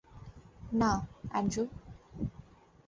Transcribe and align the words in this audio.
না, 0.71 0.91
অ্যান্ড্রু। 1.31 1.63